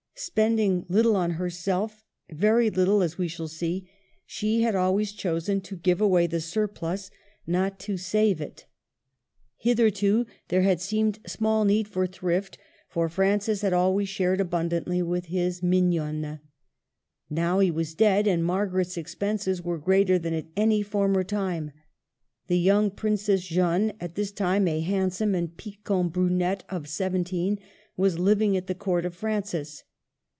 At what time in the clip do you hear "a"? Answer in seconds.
24.67-24.81